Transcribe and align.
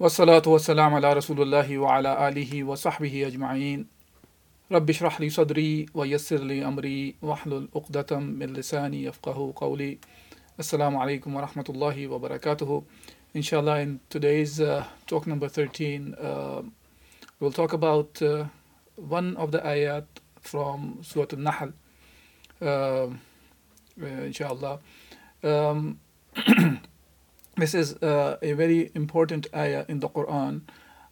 والصلاة 0.00 0.42
والسلام 0.46 0.94
على 0.94 1.12
رسول 1.12 1.42
الله 1.42 1.78
وعلى 1.78 2.28
آله 2.28 2.64
وصحبه 2.64 3.26
أجمعين. 3.26 3.86
رب 4.72 4.90
اشرح 4.90 5.20
لي 5.20 5.28
صدري 5.28 5.86
ويسر 5.94 6.40
لي 6.40 6.64
أمري 6.64 7.14
واحلل 7.22 7.68
عقدة 7.76 8.18
من 8.18 8.52
لساني 8.52 9.04
يفقه 9.04 9.52
قولي. 9.56 9.98
السلام 10.58 10.96
عليكم 10.96 11.36
ورحمة 11.36 11.64
الله 11.68 12.06
وبركاته. 12.06 12.82
Inshallah 13.34 13.80
in 13.80 14.00
today's 14.08 14.58
uh, 14.60 14.84
talk 15.06 15.26
number 15.26 15.48
13 15.48 16.14
uh, 16.14 16.62
we'll 17.38 17.52
talk 17.52 17.74
about 17.74 18.22
uh, 18.22 18.46
one 18.96 19.36
of 19.36 19.52
the 19.52 19.58
ayat 19.58 20.06
from 20.40 20.98
Surah 21.02 21.26
Al-Nahl 21.32 21.72
uh, 22.62 23.06
inshallah 24.00 24.80
um, 25.44 26.00
this 27.60 27.74
is 27.74 27.94
uh, 28.02 28.36
a 28.42 28.52
very 28.52 28.90
important 28.94 29.46
ayah 29.54 29.84
in 29.88 30.00
the 30.00 30.08
Quran. 30.08 30.62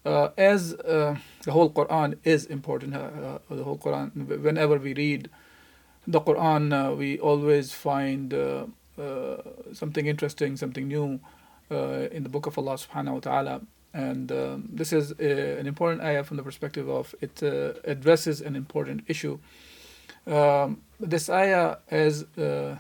Uh, 0.05 0.31
as 0.39 0.75
uh, 0.75 1.17
the 1.45 1.53
whole 1.53 1.71
Quran 1.71 2.17
is 2.25 2.47
important, 2.47 2.95
uh, 2.95 2.99
uh, 2.99 3.39
the 3.51 3.65
whole 3.65 3.77
Quran, 3.77 4.41
whenever 4.41 4.79
we 4.79 4.95
read 4.95 5.29
the 6.07 6.21
Quran, 6.21 6.97
we 6.97 7.19
always 7.19 7.73
find 7.73 8.33
something 9.73 10.07
interesting, 10.07 10.57
something 10.57 10.89
new 10.89 11.21
in 11.71 12.23
the 12.23 12.31
book 12.31 12.47
of 12.47 12.57
Allah 12.57 12.75
subhanahu 12.75 13.15
wa 13.15 13.21
ta'ala. 13.21 13.61
And 13.93 14.31
um, 14.33 14.69
this 14.73 14.93
is 14.93 15.13
a, 15.19 15.59
an 15.59 15.67
important 15.67 16.03
ayah 16.03 16.23
from 16.23 16.37
the 16.37 16.43
perspective 16.43 16.89
of 16.89 17.15
it 17.21 17.43
addresses 17.85 18.41
an 18.41 18.55
important 18.57 19.05
issue. 19.09 19.39
Um, 20.27 20.83
this 21.01 21.29
ayah, 21.29 21.79
as 21.91 22.25
the 22.35 22.79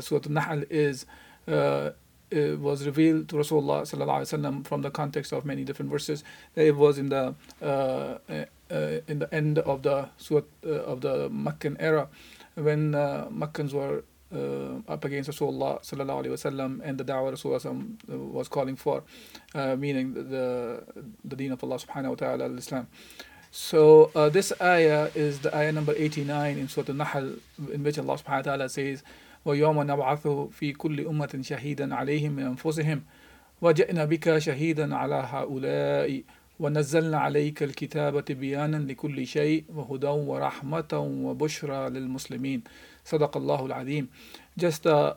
Surah 0.00 0.22
Al-Nahl 0.26 0.62
is, 0.70 1.06
uh, 1.46 1.90
was 2.32 2.84
revealed 2.86 3.28
to 3.28 3.36
Rasulullah 3.36 3.82
sallallahu 3.82 4.66
from 4.66 4.82
the 4.82 4.90
context 4.90 5.32
of 5.32 5.44
many 5.44 5.64
different 5.64 5.90
verses. 5.90 6.24
It 6.54 6.76
was 6.76 6.98
in 6.98 7.08
the 7.08 7.34
uh, 7.62 8.18
uh, 8.68 8.98
in 9.06 9.20
the 9.20 9.32
end 9.32 9.60
of 9.60 9.82
the 9.82 10.08
Surah, 10.16 10.42
uh, 10.66 10.70
of 10.70 11.00
the 11.00 11.28
Meccan 11.30 11.76
era 11.78 12.08
when 12.56 12.96
uh, 12.96 13.28
Meccans 13.30 13.72
were 13.72 14.02
uh, 14.34 14.78
up 14.88 15.04
against 15.04 15.30
Rasulullah 15.30 15.80
sallallahu 15.82 16.80
and 16.84 16.98
the 16.98 17.04
da'wah 17.04 17.32
Rasulullah 17.32 18.32
was 18.32 18.48
calling 18.48 18.74
for, 18.74 19.04
meaning 19.54 20.14
the 20.14 20.82
the 21.24 21.36
deen 21.36 21.52
of 21.52 21.62
Allah 21.62 21.76
subhanahu 21.76 22.08
wa 22.08 22.14
taala 22.16 22.58
Islam. 22.58 22.88
So 23.52 24.10
this 24.32 24.52
ayah 24.60 25.10
is 25.14 25.38
the 25.38 25.54
ayah 25.56 25.70
number 25.70 25.94
89 25.96 26.58
in 26.58 26.66
Surah 26.68 26.86
Al-Nahl 26.88 27.36
in 27.72 27.84
which 27.84 27.98
Allah 27.98 28.18
subhanahu 28.18 28.28
wa 28.28 28.42
ta'ala 28.42 28.68
says 28.68 29.04
ويوم 29.46 29.82
نبعث 29.82 30.28
في 30.28 30.72
كل 30.72 31.06
أمة 31.06 31.38
شهيدا 31.40 31.94
عليهم 31.94 32.32
من 32.32 32.42
أنفسهم 32.42 33.02
وجئنا 33.62 34.04
بك 34.04 34.38
شهيدا 34.38 34.96
على 34.96 35.14
هؤلاء 35.14 36.22
ونزلنا 36.60 37.18
عليك 37.18 37.62
الكتاب 37.62 38.24
بيانا 38.24 38.76
لكل 38.76 39.26
شيء 39.26 39.64
وهدى 39.74 40.06
ورحمة 40.06 40.92
وبشرى 41.24 41.90
للمسلمين 41.90 42.62
صدق 43.04 43.36
الله 43.36 43.66
العظيم 43.66 44.08
Just 44.60 44.86
a 44.86 45.16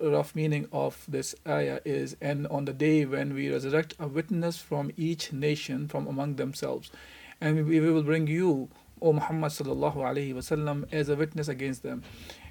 rough 0.00 0.34
meaning 0.34 0.68
of 0.72 1.04
this 1.08 1.34
ayah 1.48 1.80
is 1.86 2.16
and 2.20 2.46
on 2.48 2.66
the 2.66 2.72
day 2.72 3.06
when 3.06 3.32
we 3.32 3.50
resurrect 3.50 3.94
a 3.98 4.06
witness 4.06 4.58
from 4.58 4.90
each 4.96 5.32
nation 5.32 5.88
from 5.88 6.06
among 6.06 6.36
themselves 6.36 6.90
and 7.40 7.66
we 7.66 7.80
will 7.80 8.02
bring 8.02 8.26
you 8.26 8.68
O 9.00 9.12
Muhammad 9.12 9.52
sallallahu 9.52 9.96
alayhi 9.96 10.34
wasallam 10.34 10.84
as 10.92 11.08
a 11.08 11.16
witness 11.16 11.48
against 11.48 11.82
them 11.82 12.02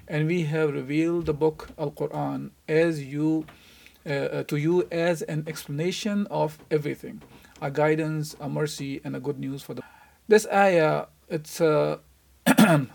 and 0.07 0.27
we 0.27 0.43
have 0.43 0.73
revealed 0.73 1.25
the 1.25 1.33
book 1.33 1.69
Al 1.77 1.91
Quran 1.91 2.51
as 2.67 3.03
you 3.03 3.45
uh, 4.05 4.09
uh, 4.09 4.43
to 4.43 4.57
you 4.57 4.87
as 4.91 5.21
an 5.23 5.43
explanation 5.47 6.25
of 6.31 6.57
everything, 6.71 7.21
a 7.61 7.69
guidance, 7.69 8.35
a 8.39 8.49
mercy, 8.49 9.01
and 9.03 9.15
a 9.15 9.19
good 9.19 9.39
news 9.39 9.61
for 9.61 9.73
the. 9.73 9.83
This 10.27 10.47
ayah, 10.47 11.07
it's 11.27 11.59
uh, 11.61 11.97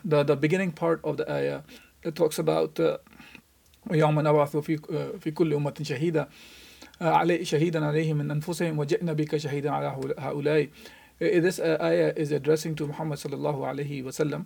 the 0.04 0.22
the 0.24 0.36
beginning 0.36 0.72
part 0.72 1.00
of 1.04 1.16
the 1.16 1.30
ayah. 1.30 1.60
It 2.02 2.14
talks 2.14 2.38
about 2.38 2.80
ويوم 3.90 4.20
نبعث 4.20 4.56
في 4.56 4.76
في 5.20 5.30
كل 5.30 5.54
أمة 5.54 5.74
شهيدا 5.82 6.28
علي 7.00 7.44
شهيدا 7.44 7.86
عليهم 7.86 8.16
من 8.16 8.30
أنفسهم 8.30 8.78
وجئنا 8.78 9.12
بك 9.12 9.36
شهيدا 9.36 9.70
على 9.70 9.96
هؤلاء. 10.18 10.68
this 11.19 11.59
ayah 11.59 12.13
is 12.15 12.31
addressing 12.31 12.75
to 12.75 12.87
Muhammad 12.87 13.19
sallallahu 13.19 13.59
alaihi 13.59 14.03
wasallam 14.03 14.45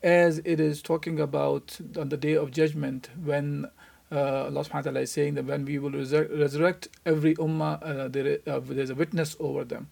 as 0.00 0.38
it 0.44 0.60
is 0.60 0.80
talking 0.80 1.18
about 1.18 1.80
on 1.98 2.08
the 2.08 2.16
day 2.16 2.34
of 2.34 2.52
judgment 2.52 3.08
when 3.20 3.68
uh, 4.12 4.44
Allah 4.44 4.62
subhanahu 4.62 4.74
wa 4.74 4.80
ta'ala 4.82 5.00
is 5.00 5.10
saying 5.10 5.34
that 5.34 5.44
when 5.46 5.64
we 5.64 5.78
will 5.78 5.90
resur- 5.90 6.30
resurrect 6.38 6.88
every 7.04 7.34
ummah, 7.34 7.82
uh, 7.82 8.08
there, 8.08 8.38
uh, 8.46 8.60
there's 8.62 8.90
a 8.90 8.94
witness 8.94 9.34
over 9.40 9.64
them. 9.64 9.88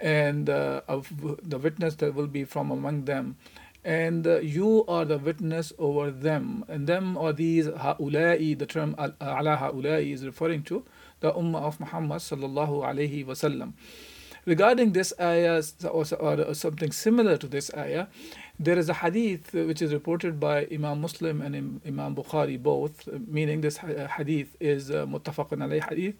And 0.00 0.50
uh, 0.50 0.80
of 0.88 1.12
the 1.48 1.58
witness 1.58 1.94
that 1.96 2.14
will 2.14 2.26
be 2.26 2.44
from 2.44 2.70
among 2.72 3.04
them. 3.04 3.36
And 3.84 4.26
uh, 4.26 4.40
you 4.40 4.84
are 4.88 5.04
the 5.04 5.16
witness 5.16 5.72
over 5.78 6.10
them. 6.10 6.64
And 6.66 6.88
them 6.88 7.16
are 7.16 7.32
these 7.32 7.66
ha'ula'i, 7.66 8.58
the 8.58 8.66
term 8.66 8.96
ala 8.98 9.56
ha'ula'i 9.56 10.12
is 10.12 10.26
referring 10.26 10.64
to 10.64 10.84
the 11.20 11.32
ummah 11.32 11.62
of 11.62 11.78
Muhammad 11.78 12.18
sallallahu 12.18 12.82
alayhi 12.84 13.24
wasallam. 13.24 13.74
Regarding 14.46 14.92
this 14.92 15.12
ayah 15.20 15.60
or, 15.90 16.04
or 16.20 16.54
something 16.54 16.92
similar 16.92 17.36
to 17.36 17.48
this 17.48 17.68
ayah, 17.76 18.06
there 18.60 18.78
is 18.78 18.88
a 18.88 18.94
hadith 18.94 19.52
which 19.52 19.82
is 19.82 19.92
reported 19.92 20.38
by 20.38 20.68
Imam 20.72 21.00
Muslim 21.00 21.42
and 21.42 21.80
Imam 21.84 22.14
Bukhari 22.14 22.62
both, 22.62 23.08
meaning 23.26 23.60
this 23.60 23.78
uh, 23.78 24.06
hadith 24.16 24.56
is 24.60 24.90
uh, 24.90 25.04
muttafaqun 25.04 25.58
alayh 25.58 25.82
hadith. 25.88 26.14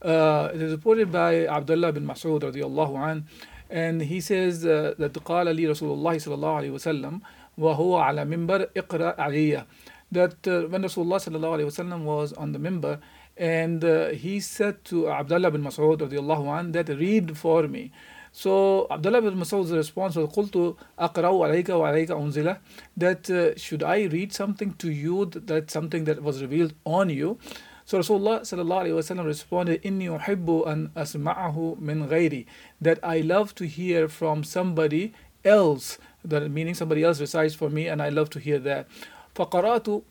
Uh, 0.00 0.50
it 0.54 0.62
is 0.62 0.72
reported 0.72 1.12
by 1.12 1.46
Abdullah 1.46 1.92
bin 1.92 2.06
Mas'ud 2.06 2.40
radiallahu 2.40 3.10
an, 3.10 3.26
and 3.68 4.00
he 4.00 4.20
says 4.20 4.64
uh, 4.64 4.94
that 4.98 5.12
قال 5.12 5.54
لي 5.54 5.66
رسول 5.66 5.92
الله 5.92 6.18
صلى 6.18 6.34
الله 6.34 6.54
عليه 6.56 6.70
وسلم 6.70 7.20
وهو 7.58 7.96
على 7.96 8.24
منبر 8.24 8.68
اقرأ 8.76 9.20
عليا 9.20 9.66
that 10.12 10.46
uh, 10.46 10.62
when 10.68 10.82
Rasulullah 10.82 11.18
sallallahu 11.20 12.04
was 12.04 12.32
on 12.34 12.52
the 12.52 12.58
minbar 12.58 13.00
and 13.37 13.85
uh, 13.85 14.09
he 14.09 14.39
said 14.39 14.83
to 14.83 15.09
Abdullah 15.09 15.49
bin 15.51 15.63
Mas'ud 15.63 15.97
radiallahu 15.97 16.59
an 16.59 16.71
that 16.73 16.89
read 16.89 17.37
for 17.37 17.67
me 17.67 17.91
so 18.31 18.85
Abdullah 18.91 19.21
bin 19.21 19.35
Mas'ud's 19.35 19.71
response 19.71 20.15
was 20.15 20.29
قلت 20.29 20.75
أقرأ 20.99 21.47
عليك 21.47 21.69
وعليك 21.69 22.11
أنزله 22.11 22.57
that 22.97 23.29
uh, 23.29 23.57
should 23.57 23.81
I 23.81 24.03
read 24.03 24.33
something 24.33 24.73
to 24.73 24.91
you 24.91 25.25
that 25.25 25.71
something 25.71 26.03
that 26.03 26.21
was 26.21 26.41
revealed 26.41 26.73
on 26.85 27.09
you 27.09 27.37
so 27.85 27.97
Rasulullah 27.99 28.41
sallallahu 28.41 28.85
alaihi 28.85 28.97
wasallam 28.99 29.25
responded 29.25 29.81
إني 29.85 30.15
أحب 30.17 30.63
أن 30.67 30.89
أسمعه 30.97 31.77
من 31.79 32.05
غيري 32.05 32.45
that 32.81 32.99
I 33.01 33.21
love 33.21 33.55
to 33.55 33.65
hear 33.65 34.09
from 34.09 34.43
somebody 34.43 35.13
else 35.45 35.97
that 36.25 36.51
meaning 36.51 36.73
somebody 36.73 37.03
else 37.03 37.21
recites 37.21 37.55
for 37.55 37.69
me 37.69 37.87
and 37.87 38.01
I 38.01 38.09
love 38.09 38.29
to 38.31 38.39
hear 38.39 38.59
that 38.59 38.87
فقرأت 39.35 40.01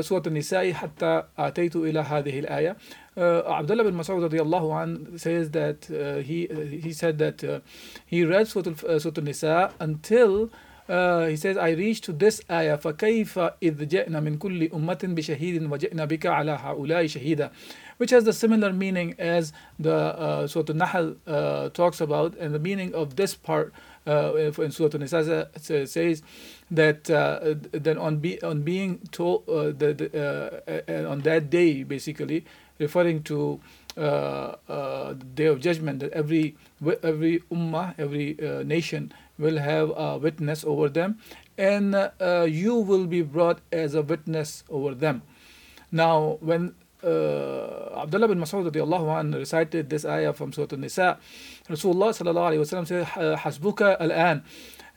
سورة 0.00 0.22
النساء 0.26 0.72
حتى 0.72 1.22
أتيت 1.38 1.76
إلى 1.76 2.00
هذه 2.00 2.38
الآية 2.38 2.76
uh, 3.16 3.42
Abdullah 3.46 3.84
bin 3.84 3.94
Mas'ud 3.94 4.22
radiallahu 4.22 4.82
an 4.82 5.18
says 5.18 5.50
that 5.50 5.90
uh, 5.90 6.22
he 6.22 6.46
he 6.82 6.92
said 6.92 7.18
that 7.18 7.42
uh, 7.42 7.60
he 8.06 8.24
read 8.24 8.46
Surah, 8.46 8.72
uh, 8.86 8.98
Surah 8.98 9.22
Nisa 9.22 9.72
until 9.80 10.50
uh, 10.88 11.26
he 11.26 11.36
says 11.36 11.56
I 11.56 11.70
reached 11.70 12.04
to 12.04 12.12
this 12.12 12.40
ayah 12.50 12.76
فكيف 12.76 13.38
إذ 13.62 13.88
جئنا 13.88 14.20
من 14.20 14.38
كل 14.38 14.70
أمة 14.74 14.98
بشهيد 15.02 15.72
وجئنا 15.72 16.04
بك 16.04 16.26
على 16.26 16.52
هؤلاء 16.52 17.06
شهيدا 17.06 17.50
which 17.98 18.10
has 18.10 18.24
the 18.24 18.32
similar 18.32 18.72
meaning 18.72 19.14
as 19.18 19.52
the 19.78 19.94
uh, 19.94 20.46
Surah 20.46 20.66
Al-Nahl 20.68 21.14
uh, 21.26 21.68
talks 21.70 22.00
about 22.00 22.36
and 22.36 22.54
the 22.54 22.58
meaning 22.58 22.94
of 22.94 23.16
this 23.16 23.34
part 23.34 23.72
uh, 23.72 23.89
in 24.05 24.71
Surah 24.71 24.89
An-Nisa 24.93 25.49
says 25.59 26.23
that 26.71 27.09
uh, 27.09 27.55
that 27.71 27.97
on 27.97 28.17
be 28.17 28.41
on 28.41 28.61
being 28.63 28.99
told 29.11 29.47
uh, 29.47 29.71
that 29.77 30.01
uh, 30.15 31.09
on 31.09 31.21
that 31.21 31.49
day 31.49 31.83
basically 31.83 32.45
referring 32.79 33.21
to 33.23 33.59
uh, 33.97 34.55
uh, 34.69 35.09
the 35.13 35.25
day 35.35 35.45
of 35.45 35.59
judgment 35.59 35.99
that 35.99 36.11
every 36.13 36.55
every 37.03 37.39
ummah 37.51 37.93
every 37.97 38.39
uh, 38.39 38.63
nation 38.63 39.11
will 39.37 39.57
have 39.57 39.91
a 39.95 40.17
witness 40.17 40.63
over 40.63 40.87
them 40.87 41.19
and 41.57 41.93
you 42.49 42.75
will 42.75 43.05
be 43.05 43.21
brought 43.21 43.59
as 43.71 43.93
a 43.93 44.01
witness 44.01 44.63
over 44.69 44.95
them. 44.95 45.21
Now 45.91 46.37
when 46.39 46.73
uh, 47.02 48.00
Abdullah 48.02 48.28
bin 48.28 48.38
Mas'ud 48.38 48.70
radiallahu 48.70 49.18
anh 49.18 49.32
recited 49.32 49.90
this 49.90 50.04
ayah 50.04 50.32
from 50.32 50.52
Surah 50.52 50.68
An-Nisa, 50.72 51.18
Rasulullah 51.68 52.10
sallallahu 52.10 52.50
alayhi 52.50 52.58
wa 52.58 52.64
sallam 52.64 52.86
said, 52.86 53.06
Hasbuka 53.06 54.00
al-an, 54.00 54.42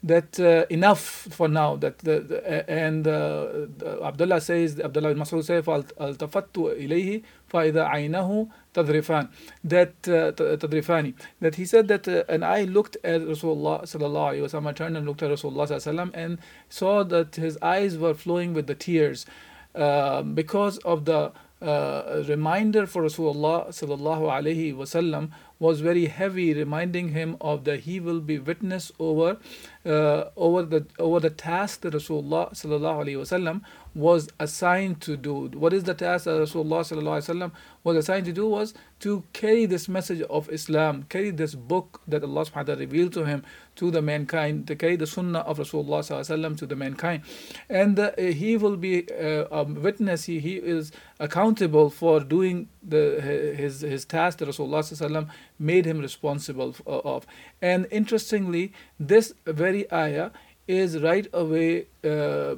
that 0.02 0.40
uh, 0.40 0.64
enough 0.70 1.00
for 1.00 1.48
now. 1.48 1.76
That 1.76 1.98
the, 1.98 2.20
the, 2.20 2.70
and 2.70 3.06
uh, 3.06 3.66
Abdullah 4.02 4.40
says, 4.40 4.80
Abdullah 4.80 5.14
bin 5.14 5.22
Mas'ud 5.22 5.44
says, 5.44 5.64
فَالْتَفَتُّ 5.64 6.52
إِلَيْهِ 6.54 7.22
فَإِذَا 7.52 7.90
عَيْنَهُ 7.90 8.48
تَضْرِفَانِ 8.74 9.28
That, 9.64 9.92
uh, 10.08 10.32
تَضْرِفَانِ 10.32 11.14
That 11.40 11.56
he 11.56 11.64
said 11.64 11.88
that, 11.88 12.08
uh, 12.08 12.24
and 12.28 12.44
I 12.44 12.62
looked 12.62 12.96
at 13.04 13.20
Rasulullah 13.20 13.82
sallallahu 13.82 14.34
alayhi 14.34 14.42
wa 14.42 14.46
sallam, 14.48 14.66
I 14.68 14.72
turned 14.72 14.96
and 14.96 15.06
looked 15.06 15.22
at 15.22 15.30
Rasulullah 15.30 15.66
sallallahu 15.68 16.10
and 16.14 16.38
saw 16.68 17.04
that 17.04 17.36
his 17.36 17.58
eyes 17.60 17.98
were 17.98 18.14
flowing 18.14 18.54
with 18.54 18.66
the 18.66 18.74
tears 18.74 19.26
uh, 19.74 20.22
because 20.22 20.78
of 20.78 21.04
the 21.04 21.32
uh, 21.65 22.23
reminder 22.27 22.85
for 22.85 23.03
Rasulullah 23.03 23.67
sallallahu 23.79 24.29
alaihi 24.37 24.73
wasallam 24.75 25.31
was 25.59 25.79
very 25.81 26.05
heavy, 26.05 26.53
reminding 26.53 27.09
him 27.09 27.37
of 27.39 27.63
that 27.63 27.81
he 27.81 27.99
will 27.99 28.19
be 28.19 28.39
witness 28.39 28.91
over 28.99 29.37
uh, 29.85 30.25
over 30.35 30.63
the 30.63 30.85
over 30.99 31.19
the 31.19 31.29
task 31.29 31.81
that 31.81 31.93
Rasulullah 31.93 32.51
sallallahu 32.51 33.05
alaihi 33.05 33.17
wasallam 33.17 33.61
was 33.93 34.27
assigned 34.39 34.99
to 35.01 35.15
do. 35.15 35.47
What 35.53 35.71
is 35.71 35.83
the 35.83 35.93
task 35.93 36.25
that 36.25 36.31
Rasulullah 36.31 36.81
sallallahu 36.81 37.21
alaihi 37.21 37.35
wasallam 37.35 37.51
was 37.83 37.95
assigned 37.95 38.25
to 38.25 38.33
do 38.33 38.47
was 38.47 38.73
to 38.99 39.23
carry 39.31 39.65
this 39.65 39.87
message 39.87 40.21
of 40.23 40.49
Islam, 40.49 41.05
carry 41.07 41.29
this 41.29 41.55
book 41.55 42.01
that 42.07 42.23
Allah 42.23 42.45
subhanahu 42.45 42.55
wa 42.55 42.63
ta'ala 42.63 42.79
revealed 42.79 43.13
to 43.13 43.25
him 43.25 43.43
to 43.75 43.91
the 43.91 44.01
mankind, 44.01 44.67
to 44.67 44.75
carry 44.75 44.95
the 44.95 45.07
sunnah 45.07 45.39
of 45.39 45.59
Rasulullah 45.59 45.99
sallallahu 45.99 46.27
alaihi 46.27 46.39
wasallam 46.39 46.57
to 46.57 46.65
the 46.65 46.75
mankind. 46.75 47.23
And 47.69 47.97
uh, 47.99 48.11
he 48.17 48.57
will 48.57 48.75
be 48.77 49.09
uh, 49.11 49.45
a 49.51 49.63
witness, 49.63 50.25
he, 50.25 50.39
he 50.39 50.55
is 50.55 50.91
accountable 51.19 51.89
for 51.89 52.19
doing 52.19 52.67
the 52.83 53.21
his 53.55 53.81
his 53.81 54.05
task 54.05 54.39
that 54.39 54.47
Rasulullah 54.49 54.79
sallallahu 54.79 55.07
alaihi 55.07 55.11
wasallam 55.11 55.29
made 55.58 55.84
him 55.86 55.98
responsible 55.98 56.74
of. 56.86 57.26
And 57.60 57.86
interestingly, 57.90 58.72
this 58.98 59.32
very 59.46 59.90
ayah 59.92 60.30
is 60.70 60.98
right 61.02 61.26
away 61.32 61.86
uh, 62.04 62.08
uh, 62.08 62.54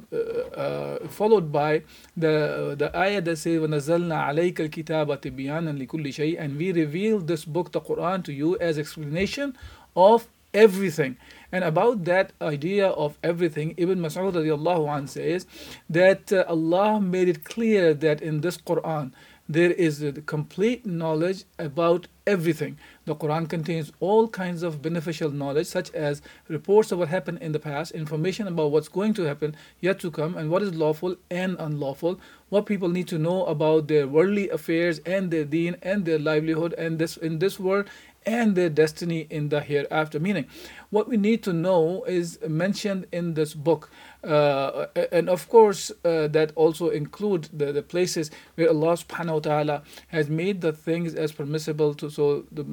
uh, 0.65 1.09
followed 1.09 1.51
by 1.51 1.83
the 2.17 2.75
the 2.79 2.91
ayah 3.05 3.23
that 3.23 3.37
says 3.37 3.59
وَنَزَّلْنَا 3.59 4.19
عَلَيْكَ 4.29 4.59
الْكِتَابَ 4.69 5.09
تِبْيَانًا 5.27 5.73
لِكُلِّ 5.83 6.07
شَيْءٍ 6.21 6.37
and 6.39 6.59
we 6.59 6.73
revealed 6.73 7.27
this 7.27 7.47
book 7.47 7.73
the 7.73 7.81
Quran 7.81 8.23
to 8.25 8.33
you 8.33 8.59
as 8.59 8.79
explanation 8.79 9.57
of 9.97 10.29
everything 10.53 11.17
and 11.51 11.65
about 11.65 12.05
that 12.05 12.33
idea 12.43 12.89
of 12.89 13.17
everything 13.23 13.75
Ibn 13.79 13.99
Mas'ud 13.99 14.35
radiallahu 14.35 14.89
anh 14.95 15.07
says 15.07 15.47
that 15.89 16.31
uh, 16.33 16.45
Allah 16.49 17.01
made 17.01 17.29
it 17.29 17.45
clear 17.45 17.95
that 17.95 18.21
in 18.21 18.43
this 18.43 18.59
Quran 18.59 19.13
there 19.49 19.73
is 19.73 20.03
a 20.03 20.13
complete 20.13 20.85
knowledge 20.85 21.45
about 21.59 22.09
everything. 22.28 22.78
The 23.06 23.16
Quran 23.16 23.50
contains 23.50 23.92
all 24.00 24.28
kinds 24.28 24.62
of 24.62 24.82
beneficial 24.82 25.32
knowledge, 25.32 25.66
such 25.66 25.90
as 25.92 26.22
reports 26.48 26.92
of 26.92 27.00
what 27.00 27.08
happened 27.08 27.40
in 27.42 27.54
the 27.54 27.60
past, 27.60 27.94
information 27.94 28.48
about 28.48 28.72
what's 28.72 28.90
going 28.90 29.16
to 29.16 29.24
happen 29.24 29.56
yet 29.80 30.00
to 30.02 30.12
come, 30.12 30.38
and 30.38 30.52
what 30.52 30.62
is 30.62 30.76
lawful 30.76 31.16
and 31.32 31.56
unlawful, 31.58 32.20
what 32.50 32.66
people 32.66 32.90
need 32.90 33.08
to 33.08 33.18
know 33.18 33.46
about 33.46 33.88
their 33.88 34.08
worldly 34.08 34.50
affairs 34.50 35.00
and 35.00 35.32
their 35.32 35.46
deen 35.46 35.78
and 35.82 36.06
their 36.06 36.20
livelihood 36.20 36.74
and 36.78 37.00
this 37.00 37.18
in 37.18 37.40
this 37.40 37.60
world 37.60 37.88
and 38.28 38.56
their 38.56 38.70
destiny 38.70 39.26
in 39.30 39.50
the 39.50 39.62
hereafter. 39.62 40.20
Meaning, 40.20 40.46
what 40.90 41.08
we 41.08 41.16
need 41.16 41.42
to 41.44 41.54
know 41.54 42.04
is 42.04 42.38
mentioned 42.48 43.08
in 43.12 43.34
this 43.34 43.54
book. 43.54 43.90
Uh, 44.24 44.88
and 45.12 45.30
of 45.30 45.48
course, 45.50 45.92
uh, 46.04 46.28
that 46.28 46.52
also 46.56 46.90
include 46.90 47.50
the, 47.54 47.72
the 47.72 47.84
places 47.84 48.32
where 48.56 48.70
Allah 48.70 48.94
subhanahu 48.94 49.34
wa 49.34 49.40
ta'ala 49.40 49.84
has 50.08 50.30
made 50.30 50.62
the 50.62 50.74
things 50.74 51.14
as 51.14 51.32
permissible 51.32 51.94
to 51.96 52.10
so 52.10 52.46
the 52.52 52.66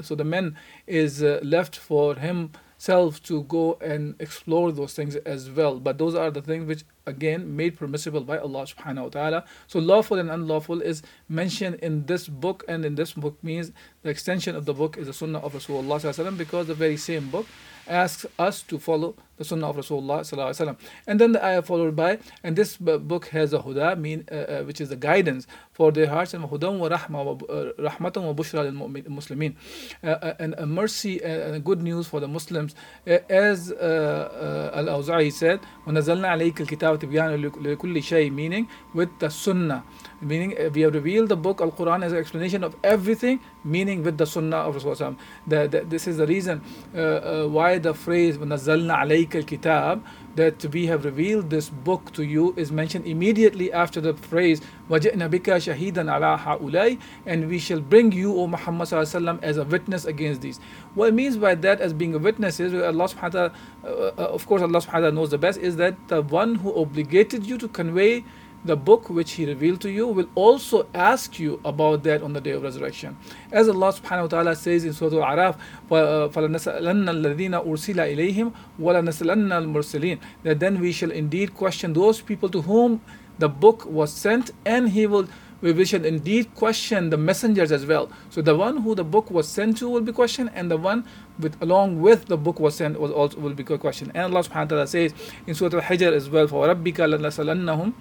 so 0.00 0.14
the 0.14 0.24
man 0.24 0.56
is 0.86 1.22
uh, 1.22 1.40
left 1.42 1.76
for 1.76 2.14
himself 2.14 3.22
to 3.24 3.42
go 3.44 3.78
and 3.80 4.14
explore 4.18 4.72
those 4.72 4.94
things 4.94 5.16
as 5.16 5.50
well. 5.50 5.78
But 5.78 5.98
those 5.98 6.14
are 6.14 6.30
the 6.30 6.42
things 6.42 6.66
which 6.66 6.84
again 7.05 7.55
made 7.55 7.77
permissible 7.77 8.21
by 8.21 8.37
Allah 8.37 8.63
subhanahu 8.63 9.03
wa 9.03 9.09
ta'ala. 9.09 9.45
So 9.67 9.79
lawful 9.79 10.19
and 10.19 10.29
unlawful 10.29 10.81
is 10.81 11.01
mentioned 11.29 11.75
in 11.75 12.05
this 12.05 12.27
book 12.27 12.63
and 12.67 12.85
in 12.85 12.95
this 12.95 13.13
book 13.13 13.37
means 13.43 13.71
the 14.03 14.09
extension 14.09 14.55
of 14.55 14.65
the 14.65 14.73
book 14.73 14.97
is 14.97 15.07
the 15.07 15.13
sunnah 15.13 15.39
of 15.39 15.53
Rasulullah 15.53 16.37
because 16.37 16.67
the 16.67 16.75
very 16.75 16.97
same 16.97 17.29
book 17.29 17.47
asks 17.89 18.25
us 18.37 18.61
to 18.63 18.79
follow 18.79 19.15
the 19.37 19.45
Sunnah 19.45 19.69
of 19.69 19.77
Rasulullah 19.77 20.77
And 21.05 21.19
then 21.19 21.31
the 21.31 21.45
ayah 21.45 21.61
followed 21.61 21.95
by, 21.95 22.17
and 22.43 22.55
this 22.55 22.77
book 22.77 23.27
has 23.27 23.53
a 23.53 23.59
huda, 23.59 23.97
mean, 23.99 24.25
uh, 24.31 24.35
uh, 24.35 24.63
which 24.63 24.81
is 24.81 24.91
a 24.91 24.95
guidance 24.95 25.45
for 25.71 25.91
their 25.91 26.07
hearts, 26.07 26.33
and 26.33 26.43
hudan 26.43 26.79
wa 26.79 26.89
rahma 26.89 27.41
uh, 27.43 27.71
rahmatan 27.81 28.23
wa 28.23 28.33
bushra 28.33 28.65
al 28.65 28.71
muslimin, 28.71 29.55
uh, 30.03 30.07
uh, 30.07 30.33
and 30.39 30.55
a 30.57 30.65
mercy 30.65 31.23
and 31.23 31.63
good 31.63 31.81
news 31.81 32.07
for 32.07 32.19
the 32.19 32.27
Muslims. 32.27 32.75
as 33.05 33.71
Al-Awza'i 33.71 35.31
said, 35.31 35.59
وَنَزَلْنَا 35.85 36.27
عَلَيْكَ 36.27 36.55
الْكِتَابَ 36.55 36.90
تِبْيَانًا 36.91 37.37
لِكُلِّ 37.37 37.97
شَيْءٍ 38.03 38.31
meaning 38.31 38.67
with 38.93 39.09
the 39.19 39.29
Sunnah 39.29 39.83
meaning 40.21 40.55
we 40.73 40.81
have 40.81 40.93
revealed 40.93 41.29
the 41.29 41.35
book 41.35 41.61
Al 41.61 41.71
Quran 41.71 42.03
as 42.03 42.11
an 42.11 42.17
explanation 42.17 42.63
of 42.63 42.75
everything, 42.83 43.39
meaning 43.63 44.03
with 44.03 44.17
the 44.17 44.25
Sunnah 44.25 44.57
of 44.57 44.75
Rasulullah. 44.75 45.15
The, 45.45 45.67
the, 45.67 45.81
this 45.81 46.07
is 46.07 46.17
the 46.17 46.27
reason 46.27 46.61
uh, 46.95 46.99
uh, 46.99 47.47
why 47.47 47.77
the 47.77 47.93
phrase 47.93 48.37
"Nazzalna 48.37 49.03
alayka 49.03 49.35
al-kitab" 49.35 50.03
that 50.35 50.63
we 50.71 50.85
have 50.85 51.03
revealed 51.03 51.49
this 51.49 51.69
book 51.69 52.13
to 52.13 52.23
you 52.23 52.53
is 52.55 52.71
mentioned 52.71 53.05
immediately 53.07 53.73
after 53.73 53.99
the 53.99 54.13
phrase 54.13 54.61
وَجِئْنَا 54.89 55.29
بِكَ 55.29 55.41
شَهِيدًا 55.41 56.05
عَلَىٰ 56.05 56.39
هَؤُلَاءِ 56.39 56.99
and 57.25 57.47
we 57.49 57.57
shall 57.57 57.79
bring 57.81 58.11
you, 58.11 58.35
O 58.37 58.47
Muhammad 58.47 58.87
sallam, 58.87 59.41
as 59.41 59.57
a 59.57 59.63
witness 59.63 60.05
against 60.05 60.41
these. 60.41 60.59
What 60.93 61.09
it 61.09 61.13
means 61.13 61.37
by 61.37 61.55
that 61.55 61.81
as 61.81 61.93
being 61.93 62.13
a 62.13 62.19
witness 62.19 62.59
is 62.59 62.73
Allah 62.73 63.09
subhanahu 63.09 63.23
wa 63.23 63.29
ta'ala, 63.29 63.53
uh, 63.83 63.87
uh, 63.87 64.11
of 64.33 64.45
course 64.45 64.61
Allah 64.61 64.79
subhanahu 64.79 64.93
wa 64.93 64.99
ta'ala 64.99 65.11
knows 65.11 65.31
the 65.31 65.37
best, 65.37 65.59
is 65.59 65.75
that 65.77 65.95
the 66.07 66.21
one 66.21 66.55
who 66.55 66.73
obligated 66.79 67.45
you 67.45 67.57
to 67.57 67.67
convey 67.67 68.23
the 68.65 68.75
book 68.75 69.09
which 69.09 69.33
he 69.33 69.45
revealed 69.45 69.81
to 69.81 69.89
you 69.89 70.07
will 70.07 70.27
also 70.35 70.87
ask 70.93 71.39
you 71.39 71.59
about 71.63 72.03
that 72.03 72.21
on 72.21 72.33
the 72.33 72.41
day 72.41 72.51
of 72.51 72.63
resurrection. 72.63 73.17
As 73.51 73.69
Allah 73.69 73.93
subhanahu 73.93 74.23
wa 74.23 74.27
ta'ala 74.27 74.55
says 74.55 74.83
in 74.83 74.93
Surah 74.93 75.23
Al-Araf, 75.23 75.57
فَلَنَسَأَلَنَّ 75.89 77.07
الَّذِينَ 77.07 77.63
أُرْسِلَ 77.65 77.95
إِلَيْهِمْ 77.95 78.53
وَلَنَسَأَلَنَّ 78.79 79.51
الْمُرْسِلِينَ 79.51 80.19
That 80.43 80.59
then 80.59 80.79
we 80.79 80.91
shall 80.91 81.11
indeed 81.11 81.55
question 81.55 81.93
those 81.93 82.21
people 82.21 82.49
to 82.49 82.61
whom 82.63 83.01
the 83.39 83.47
book 83.47 83.85
was 83.85 84.11
sent 84.11 84.51
and 84.65 84.89
he 84.89 85.07
will 85.07 85.27
we 85.59 85.85
shall 85.85 86.05
indeed 86.05 86.53
question 86.53 87.09
the 87.09 87.17
messengers 87.17 87.71
as 87.71 87.83
well. 87.83 88.11
So 88.29 88.43
the 88.43 88.55
one 88.55 88.77
who 88.77 88.93
the 88.93 89.03
book 89.03 89.31
was 89.31 89.47
sent 89.47 89.79
to 89.79 89.89
will 89.89 90.01
be 90.01 90.11
questioned, 90.13 90.51
and 90.53 90.69
the 90.69 90.77
one 90.77 91.03
with 91.39 91.59
along 91.63 91.99
with 91.99 92.25
the 92.25 92.37
book 92.37 92.59
was 92.59 92.75
sent 92.75 92.99
was 92.99 93.09
also 93.09 93.39
will 93.39 93.55
be 93.55 93.63
questioned. 93.63 94.11
And 94.13 94.31
Allah 94.31 94.43
subhanahu 94.43 94.53
wa 94.53 94.85
ta'ala 94.85 94.87
says 94.87 95.15
in 95.47 95.55
Surah 95.55 95.77
Al-Hijr 95.79 96.13
as 96.13 96.29
well, 96.29 96.47
فَوَرَبِّكَ 96.47 96.93
لَنَسَلَنَّهُمْ 96.93 97.93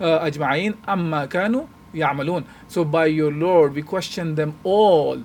أجمعين 0.00 0.74
أما 0.88 1.26
كانوا 1.26 1.64
يعملون 1.94 2.44
so 2.68 2.84
by 2.84 3.06
your 3.06 3.32
Lord 3.32 3.74
we 3.74 3.82
question 3.82 4.34
them 4.34 4.58
all 4.64 5.24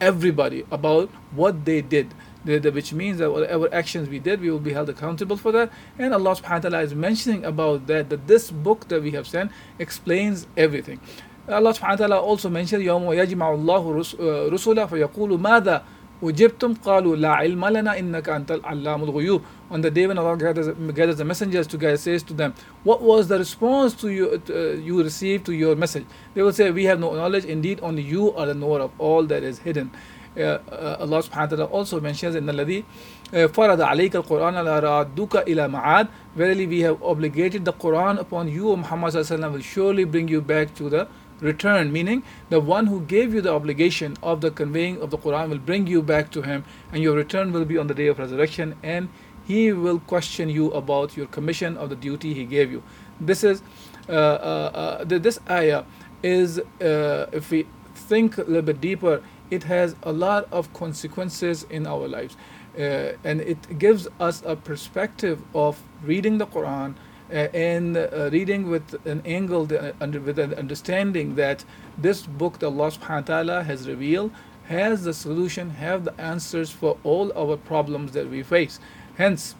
everybody 0.00 0.64
about 0.70 1.08
what 1.34 1.64
they 1.64 1.80
did 1.80 2.14
which 2.46 2.92
means 2.92 3.18
that 3.18 3.32
whatever 3.32 3.72
actions 3.74 4.08
we 4.08 4.18
did 4.18 4.40
we 4.40 4.50
will 4.50 4.60
be 4.60 4.72
held 4.72 4.88
accountable 4.88 5.36
for 5.36 5.50
that 5.52 5.70
and 5.98 6.14
Allah 6.14 6.36
subhanahu 6.36 6.64
wa 6.64 6.70
ta'ala 6.70 6.80
is 6.82 6.94
mentioning 6.94 7.44
about 7.44 7.86
that 7.88 8.08
that 8.10 8.26
this 8.28 8.50
book 8.50 8.88
that 8.88 9.02
we 9.02 9.10
have 9.12 9.26
sent 9.26 9.50
explains 9.78 10.46
everything 10.56 11.00
Allah 11.48 11.72
subhanahu 11.72 11.90
wa 11.90 12.06
ta'ala 12.06 12.20
also 12.20 12.48
mentioned 12.48 12.84
يوم 12.84 13.12
يجمع 13.12 13.54
الله 13.54 14.04
رسله 14.50 14.86
فيقول 14.86 15.40
ماذا 15.40 15.82
أجبتم 16.23 16.73
قالوا 16.73 17.15
لا 17.15 17.29
علم 17.29 17.65
لنا 17.65 17.99
إنك 17.99 18.29
أنت 18.29 18.51
العلام 18.51 19.03
الغيوب 19.03 19.41
on 19.71 19.81
the 19.81 19.89
day 19.89 20.05
when 20.05 20.17
Allah 20.17 20.37
gathers, 20.37 20.67
gathers 20.93 21.17
the 21.17 21.25
messengers 21.25 21.65
together 21.67 21.97
says 21.97 22.23
to 22.23 22.33
them 22.33 22.53
what 22.83 23.01
was 23.01 23.27
the 23.27 23.37
response 23.37 23.93
to 23.93 24.09
you 24.09 24.41
uh, 24.49 24.53
you 24.87 25.01
received 25.01 25.45
to 25.45 25.53
your 25.53 25.75
message 25.75 26.05
they 26.33 26.41
will 26.41 26.53
say 26.53 26.69
we 26.71 26.85
have 26.85 26.99
no 26.99 27.13
knowledge 27.15 27.45
indeed 27.45 27.79
only 27.81 28.01
you 28.01 28.33
are 28.33 28.45
the 28.45 28.53
knower 28.53 28.81
of 28.81 28.91
all 28.99 29.23
that 29.23 29.43
is 29.43 29.59
hidden 29.59 29.89
uh, 30.37 30.41
uh, 30.41 30.97
Allah 30.99 31.19
subhanahu 31.23 31.51
wa 31.51 31.55
ta'ala 31.57 31.65
also 31.65 31.99
mentions 31.99 32.35
in 32.35 32.45
Ladhi 32.45 32.83
فرض 33.31 33.81
عليك 33.81 34.15
القرآن 34.15 34.53
لرادك 34.55 35.35
إلى 35.47 35.67
معاد 35.67 36.07
verily 36.35 36.67
we 36.67 36.81
have 36.81 37.01
obligated 37.01 37.63
the 37.65 37.73
Quran 37.73 38.19
upon 38.19 38.47
you 38.49 38.75
Muhammad 38.75 39.13
will 39.13 39.59
surely 39.61 40.03
bring 40.03 40.27
you 40.27 40.41
back 40.41 40.73
to 40.75 40.89
the 40.89 41.07
return, 41.41 41.91
meaning 41.91 42.23
the 42.49 42.59
one 42.59 42.87
who 42.87 43.01
gave 43.01 43.33
you 43.33 43.41
the 43.41 43.51
obligation 43.51 44.15
of 44.23 44.41
the 44.41 44.51
conveying 44.51 45.01
of 45.01 45.09
the 45.09 45.17
Quran 45.17 45.49
will 45.49 45.57
bring 45.57 45.87
you 45.87 46.01
back 46.01 46.31
to 46.31 46.43
him, 46.43 46.63
and 46.91 47.03
your 47.03 47.15
return 47.15 47.51
will 47.51 47.65
be 47.65 47.77
on 47.77 47.87
the 47.87 47.93
day 47.93 48.07
of 48.07 48.19
resurrection, 48.19 48.75
and 48.83 49.09
he 49.45 49.73
will 49.73 49.99
question 49.99 50.49
you 50.49 50.71
about 50.71 51.17
your 51.17 51.25
commission 51.25 51.75
of 51.77 51.89
the 51.89 51.95
duty 51.95 52.33
he 52.33 52.45
gave 52.45 52.71
you. 52.71 52.83
This 53.19 53.43
is 53.43 53.61
uh, 54.07 54.11
uh, 54.11 54.71
uh, 54.73 55.03
this 55.03 55.39
ayah 55.49 55.83
is 56.23 56.59
uh, 56.59 57.25
if 57.31 57.51
we 57.51 57.65
think 57.95 58.37
a 58.37 58.43
little 58.43 58.61
bit 58.61 58.79
deeper, 58.79 59.21
it 59.49 59.63
has 59.63 59.95
a 60.03 60.11
lot 60.11 60.47
of 60.51 60.71
consequences 60.73 61.65
in 61.69 61.85
our 61.87 62.07
lives, 62.07 62.37
uh, 62.77 63.13
and 63.23 63.41
it 63.41 63.79
gives 63.79 64.07
us 64.19 64.43
a 64.45 64.55
perspective 64.55 65.41
of 65.53 65.81
reading 66.03 66.37
the 66.37 66.47
Quran 66.47 66.95
and 67.31 67.97
uh, 67.97 68.29
reading 68.31 68.69
with 68.69 69.05
an 69.05 69.21
angle, 69.25 69.63
uh, 69.63 70.07
with 70.07 70.39
an 70.39 70.53
understanding 70.55 71.35
that 71.35 71.63
this 71.97 72.23
book 72.23 72.59
that 72.59 72.67
Allah 72.67 72.91
subhanahu 72.91 73.21
wa 73.21 73.21
ta'ala 73.21 73.63
has 73.63 73.87
revealed 73.87 74.31
has 74.67 75.03
the 75.03 75.13
solution, 75.13 75.71
have 75.71 76.05
the 76.05 76.19
answers 76.19 76.69
for 76.69 76.97
all 77.03 77.31
our 77.37 77.57
problems 77.57 78.13
that 78.13 78.29
we 78.29 78.41
face. 78.43 78.79
Hence, 79.17 79.55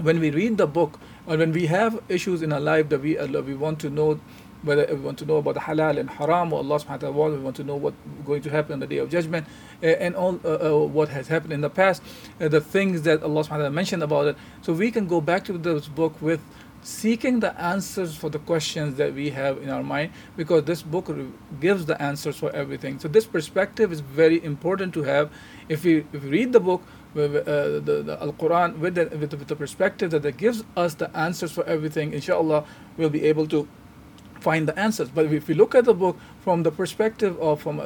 when 0.00 0.20
we 0.20 0.30
read 0.30 0.58
the 0.58 0.66
book 0.66 0.98
or 1.26 1.36
when 1.36 1.52
we 1.52 1.66
have 1.66 2.00
issues 2.08 2.42
in 2.42 2.52
our 2.52 2.60
life 2.60 2.88
that 2.88 3.00
we, 3.00 3.18
uh, 3.18 3.26
we 3.42 3.54
want 3.54 3.78
to 3.80 3.90
know 3.90 4.20
whether 4.62 4.86
we 4.90 5.00
want 5.00 5.18
to 5.18 5.24
know 5.24 5.36
about 5.36 5.54
the 5.54 5.60
halal 5.60 5.98
and 5.98 6.10
haram 6.10 6.52
or 6.52 6.58
Allah 6.58 6.80
subhanahu 6.80 7.12
wa 7.12 7.26
ta'ala 7.26 7.30
we 7.30 7.38
want 7.38 7.56
to 7.56 7.64
know 7.64 7.76
what's 7.76 7.96
going 8.26 8.42
to 8.42 8.50
happen 8.50 8.72
on 8.72 8.80
the 8.80 8.86
day 8.86 8.98
of 8.98 9.08
judgment 9.08 9.46
uh, 9.82 9.86
and 9.86 10.16
all 10.16 10.40
uh, 10.44 10.48
uh, 10.48 10.86
what 10.86 11.08
has 11.08 11.28
happened 11.28 11.52
in 11.52 11.60
the 11.60 11.70
past 11.70 12.02
uh, 12.40 12.48
the 12.48 12.60
things 12.60 13.02
that 13.02 13.22
Allah 13.22 13.42
subhanahu 13.44 13.50
wa 13.50 13.56
ta'ala 13.56 13.70
mentioned 13.70 14.02
about 14.02 14.26
it 14.26 14.36
so 14.62 14.72
we 14.72 14.90
can 14.90 15.06
go 15.06 15.20
back 15.20 15.44
to 15.44 15.52
this 15.56 15.86
book 15.86 16.20
with 16.20 16.40
seeking 16.82 17.40
the 17.40 17.58
answers 17.60 18.16
for 18.16 18.30
the 18.30 18.38
questions 18.38 18.96
that 18.96 19.14
we 19.14 19.30
have 19.30 19.62
in 19.62 19.70
our 19.70 19.82
mind 19.82 20.12
because 20.36 20.64
this 20.64 20.82
book 20.82 21.10
gives 21.60 21.86
the 21.86 22.00
answers 22.00 22.36
for 22.36 22.54
everything. 22.54 22.98
So 22.98 23.08
this 23.08 23.26
perspective 23.26 23.92
is 23.92 24.00
very 24.00 24.42
important 24.44 24.94
to 24.94 25.02
have. 25.02 25.30
If 25.68 25.84
we, 25.84 26.06
if 26.12 26.24
read 26.24 26.52
the 26.52 26.60
book 26.60 26.82
uh, 27.16 27.26
the, 27.26 28.02
the 28.04 28.18
Al-Quran 28.20 28.78
with 28.78 28.94
the, 28.94 29.06
with, 29.06 29.30
the, 29.30 29.36
with 29.38 29.48
the 29.48 29.56
perspective 29.56 30.10
that 30.10 30.24
it 30.24 30.36
gives 30.36 30.62
us 30.76 30.94
the 30.94 31.14
answers 31.16 31.50
for 31.50 31.64
everything 31.64 32.12
inshallah 32.12 32.64
we'll 32.98 33.08
be 33.08 33.24
able 33.24 33.46
to 33.48 33.66
find 34.40 34.68
the 34.68 34.78
answers. 34.78 35.08
But 35.10 35.26
if 35.26 35.48
we 35.48 35.54
look 35.54 35.74
at 35.74 35.84
the 35.84 35.94
book 35.94 36.16
from 36.40 36.62
the 36.62 36.70
perspective 36.70 37.38
of, 37.40 37.62
from, 37.62 37.76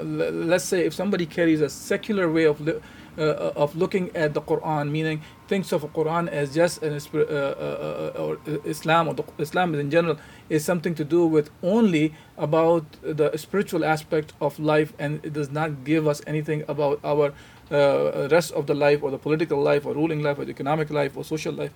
let's 0.49 0.65
say, 0.65 0.85
if 0.85 0.95
somebody 0.95 1.27
carries 1.27 1.61
a 1.61 1.69
secular 1.69 2.31
way 2.31 2.45
of 2.45 2.61
li- 2.61 2.81
uh, 3.19 3.53
of 3.57 3.77
looking 3.77 4.15
at 4.17 4.33
the 4.33 4.41
Quran, 4.41 4.91
meaning 4.91 5.23
thinks 5.47 5.73
of 5.73 5.83
Quran 5.93 6.29
as 6.29 6.55
just 6.55 6.83
an 6.83 6.95
uh, 6.95 7.19
uh, 7.19 8.13
uh, 8.17 8.23
or 8.23 8.39
Islam 8.65 9.09
or 9.09 9.15
the, 9.15 9.25
Islam 9.39 9.75
in 9.75 9.91
general 9.91 10.17
is 10.49 10.65
something 10.65 10.95
to 10.95 11.05
do 11.05 11.27
with 11.27 11.51
only 11.63 12.15
about 12.39 12.85
the 13.03 13.37
spiritual 13.37 13.85
aspect 13.85 14.33
of 14.41 14.59
life, 14.59 14.95
and 14.99 15.21
it 15.23 15.33
does 15.35 15.51
not 15.51 15.85
give 15.85 16.07
us 16.09 16.23
anything 16.27 16.65
about 16.69 17.01
our 17.05 17.35
uh, 17.71 18.29
rest 18.31 18.53
of 18.53 18.67
the 18.67 18.75
life 18.75 19.03
or 19.03 19.11
the 19.11 19.19
political 19.19 19.61
life 19.61 19.85
or 19.85 19.95
ruling 19.95 20.23
life 20.23 20.39
or 20.39 20.45
the 20.45 20.51
economic 20.51 20.91
life 20.91 21.17
or 21.17 21.25
social 21.25 21.53
life 21.53 21.73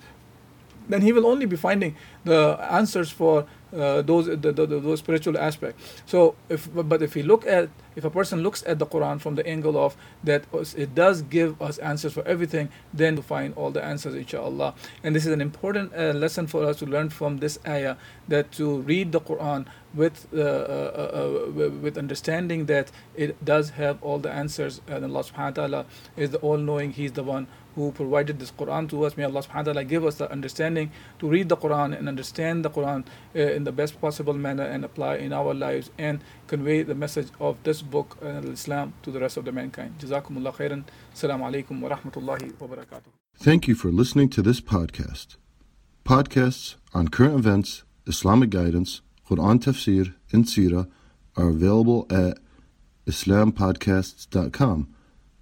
then 0.89 1.01
he 1.01 1.11
will 1.11 1.25
only 1.25 1.45
be 1.45 1.55
finding 1.55 1.95
the 2.23 2.57
answers 2.69 3.09
for 3.09 3.45
uh, 3.73 4.01
those 4.01 4.27
the, 4.27 4.51
the, 4.51 4.65
those 4.65 4.99
spiritual 4.99 5.37
aspects. 5.37 6.01
So, 6.05 6.35
if 6.49 6.69
but 6.73 7.01
if 7.01 7.15
we 7.15 7.23
look 7.23 7.45
at 7.45 7.69
if 7.95 8.05
a 8.05 8.09
person 8.09 8.41
looks 8.43 8.63
at 8.65 8.79
the 8.79 8.85
Quran 8.85 9.19
from 9.19 9.35
the 9.35 9.45
angle 9.45 9.77
of 9.77 9.97
that 10.23 10.45
it 10.75 10.95
does 10.95 11.21
give 11.23 11.61
us 11.61 11.77
answers 11.79 12.13
for 12.13 12.25
everything, 12.25 12.69
then 12.93 13.15
to 13.15 13.21
find 13.21 13.53
all 13.55 13.71
the 13.71 13.83
answers, 13.83 14.15
inshallah. 14.15 14.75
And 15.03 15.15
this 15.15 15.25
is 15.25 15.33
an 15.33 15.41
important 15.41 15.93
uh, 15.93 16.13
lesson 16.13 16.47
for 16.47 16.63
us 16.65 16.77
to 16.77 16.85
learn 16.85 17.09
from 17.09 17.37
this 17.37 17.59
ayah 17.67 17.97
that 18.27 18.51
to 18.53 18.81
read 18.81 19.11
the 19.11 19.19
Quran 19.19 19.65
with 19.93 20.27
uh, 20.33 20.39
uh, 20.39 21.51
uh 21.57 21.69
with 21.69 21.97
understanding 21.97 22.67
that 22.67 22.91
it 23.15 23.43
does 23.43 23.71
have 23.71 24.01
all 24.01 24.19
the 24.19 24.31
answers, 24.31 24.81
and 24.87 25.03
Allah 25.03 25.23
Subhanahu 25.23 25.57
wa 25.57 25.63
Taala 25.63 25.85
is 26.15 26.29
the 26.29 26.37
all-knowing. 26.39 26.91
He's 26.91 27.13
the 27.13 27.23
one 27.23 27.47
who 27.77 27.91
provided 27.91 28.39
this 28.39 28.51
Quran 28.59 28.89
to 28.89 29.05
us. 29.05 29.15
May 29.15 29.23
Allah 29.23 29.43
subhanahu 29.43 29.67
wa 29.67 29.73
ta'ala 29.73 29.83
give 29.83 30.03
us 30.03 30.15
the 30.15 30.29
understanding 30.31 30.91
to 31.19 31.29
read 31.29 31.47
the 31.47 31.57
Quran 31.65 31.95
and 31.97 32.09
understand 32.09 32.65
the 32.65 32.71
Quran 32.71 33.05
uh, 33.35 33.39
in 33.39 33.65
the 33.65 33.71
best 33.71 34.01
possible 34.01 34.33
manner 34.33 34.63
and 34.63 34.83
apply 34.83 35.17
in 35.17 35.31
our 35.31 35.53
lives 35.53 35.91
and 35.97 36.25
convey 36.47 36.81
the 36.81 36.95
message 36.95 37.29
of 37.39 37.61
this 37.63 37.83
book 37.83 38.17
and 38.21 38.49
uh, 38.49 38.51
Islam 38.51 38.93
to 39.03 39.11
the 39.11 39.19
rest 39.19 39.37
of 39.37 39.45
the 39.45 39.51
mankind. 39.51 39.99
Jazakumullah 39.99 40.55
khairan. 40.55 40.83
Assalamu 41.13 41.51
alaikum 41.51 41.79
wa 41.79 41.95
rahmatullahi 41.95 42.59
wa 42.59 42.67
barakatuh. 42.67 43.13
Thank 43.37 43.67
you 43.67 43.75
for 43.75 43.91
listening 43.91 44.29
to 44.29 44.41
this 44.41 44.59
podcast. 44.59 45.37
Podcasts 46.03 46.75
on 46.95 47.09
current 47.09 47.35
events, 47.35 47.83
Islamic 48.07 48.49
guidance, 48.49 49.01
Quran 49.29 49.59
tafsir, 49.59 50.15
and 50.33 50.45
seerah 50.45 50.89
are 51.35 51.49
available 51.49 52.07
at 52.09 52.39
islampodcasts.com 53.05 54.93